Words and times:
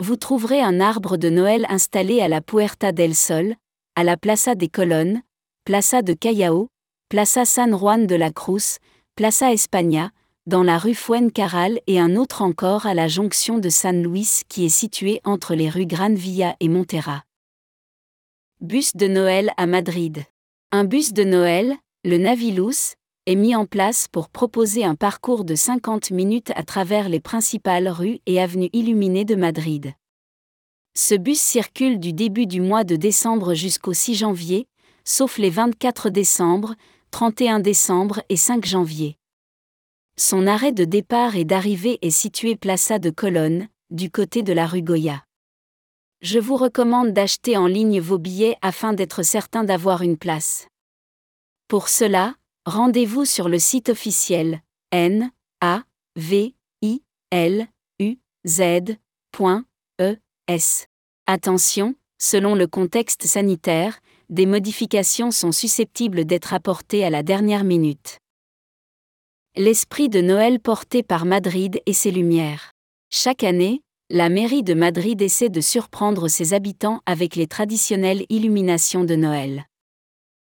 Vous 0.00 0.16
trouverez 0.16 0.62
un 0.62 0.80
arbre 0.80 1.18
de 1.18 1.28
Noël 1.28 1.66
installé 1.68 2.20
à 2.20 2.28
la 2.28 2.40
Puerta 2.40 2.92
del 2.92 3.14
Sol, 3.14 3.56
à 3.94 4.02
la 4.02 4.16
Plaza 4.16 4.54
des 4.54 4.68
Colonnes, 4.68 5.22
Plaza 5.64 6.00
de 6.00 6.14
Callao, 6.14 6.68
Plaza 7.10 7.44
San 7.44 7.76
Juan 7.76 8.06
de 8.06 8.14
la 8.14 8.30
Cruz, 8.30 8.78
Plaza 9.16 9.52
España, 9.52 10.12
dans 10.46 10.62
la 10.62 10.78
rue 10.78 10.94
Fuencarral 10.94 11.80
et 11.88 11.98
un 11.98 12.14
autre 12.14 12.42
encore 12.42 12.86
à 12.86 12.94
la 12.94 13.08
jonction 13.08 13.58
de 13.58 13.68
San 13.68 14.02
Luis 14.02 14.42
qui 14.48 14.64
est 14.64 14.70
située 14.70 15.20
entre 15.24 15.54
les 15.54 15.68
rues 15.68 15.86
Gran 15.86 16.14
Via 16.14 16.54
et 16.60 16.68
Montera. 16.68 17.24
Bus 18.60 18.94
de 18.94 19.08
Noël 19.08 19.52
à 19.56 19.66
Madrid. 19.66 20.22
Un 20.70 20.84
bus 20.84 21.12
de 21.12 21.24
Noël, 21.24 21.74
le 22.04 22.18
Navilus, 22.18 22.94
est 23.26 23.34
mis 23.34 23.56
en 23.56 23.66
place 23.66 24.06
pour 24.06 24.28
proposer 24.28 24.84
un 24.84 24.94
parcours 24.94 25.44
de 25.44 25.56
50 25.56 26.12
minutes 26.12 26.52
à 26.54 26.62
travers 26.62 27.08
les 27.08 27.20
principales 27.20 27.88
rues 27.88 28.20
et 28.26 28.40
avenues 28.40 28.70
illuminées 28.72 29.24
de 29.24 29.34
Madrid. 29.34 29.94
Ce 30.94 31.16
bus 31.16 31.40
circule 31.40 31.98
du 31.98 32.12
début 32.12 32.46
du 32.46 32.60
mois 32.60 32.84
de 32.84 32.94
décembre 32.94 33.54
jusqu'au 33.54 33.92
6 33.92 34.14
janvier, 34.14 34.68
sauf 35.04 35.38
les 35.38 35.50
24 35.50 36.08
décembre, 36.08 36.76
31 37.10 37.58
décembre 37.58 38.22
et 38.28 38.36
5 38.36 38.64
janvier. 38.64 39.18
Son 40.18 40.46
arrêt 40.46 40.72
de 40.72 40.84
départ 40.84 41.36
et 41.36 41.44
d'arrivée 41.44 41.98
est 42.00 42.10
situé 42.10 42.56
Plaza 42.56 42.98
de 42.98 43.10
Colonne, 43.10 43.68
du 43.90 44.10
côté 44.10 44.42
de 44.42 44.54
la 44.54 44.66
rue 44.66 44.80
Goya. 44.80 45.22
Je 46.22 46.38
vous 46.38 46.56
recommande 46.56 47.12
d'acheter 47.12 47.58
en 47.58 47.66
ligne 47.66 48.00
vos 48.00 48.16
billets 48.16 48.56
afin 48.62 48.94
d'être 48.94 49.22
certain 49.22 49.62
d'avoir 49.62 50.00
une 50.00 50.16
place. 50.16 50.68
Pour 51.68 51.88
cela, 51.88 52.34
rendez-vous 52.64 53.26
sur 53.26 53.50
le 53.50 53.58
site 53.58 53.90
officiel 53.90 54.62
n 54.90 55.30
a 55.60 55.82
v 56.16 56.54
i 56.80 57.02
l 57.30 57.68
u 58.00 58.16
z.es. 58.46 58.96
Attention, 61.26 61.94
selon 62.18 62.54
le 62.54 62.66
contexte 62.66 63.24
sanitaire, 63.24 64.00
des 64.30 64.46
modifications 64.46 65.30
sont 65.30 65.52
susceptibles 65.52 66.24
d'être 66.24 66.54
apportées 66.54 67.04
à 67.04 67.10
la 67.10 67.22
dernière 67.22 67.64
minute. 67.64 68.18
L'esprit 69.58 70.10
de 70.10 70.20
Noël 70.20 70.60
porté 70.60 71.02
par 71.02 71.24
Madrid 71.24 71.80
et 71.86 71.94
ses 71.94 72.10
lumières. 72.10 72.72
Chaque 73.08 73.42
année, 73.42 73.80
la 74.10 74.28
mairie 74.28 74.62
de 74.62 74.74
Madrid 74.74 75.22
essaie 75.22 75.48
de 75.48 75.62
surprendre 75.62 76.28
ses 76.28 76.52
habitants 76.52 77.00
avec 77.06 77.36
les 77.36 77.46
traditionnelles 77.46 78.26
illuminations 78.28 79.04
de 79.04 79.14
Noël. 79.14 79.64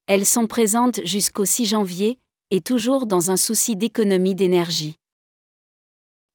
Elles 0.09 0.27
sont 0.27 0.49
présentes 0.49 0.99
jusqu'au 1.05 1.45
6 1.45 1.67
janvier, 1.67 2.19
et 2.51 2.61
toujours 2.61 3.07
dans 3.07 3.31
un 3.31 3.37
souci 3.37 3.77
d'économie 3.77 4.35
d'énergie. 4.35 4.97